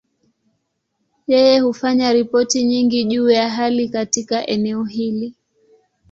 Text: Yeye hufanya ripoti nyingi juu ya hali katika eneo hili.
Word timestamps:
Yeye 1.31 1.59
hufanya 1.59 2.13
ripoti 2.13 2.63
nyingi 2.63 3.03
juu 3.05 3.29
ya 3.29 3.49
hali 3.49 3.89
katika 3.89 4.47
eneo 4.47 4.83
hili. 4.83 5.35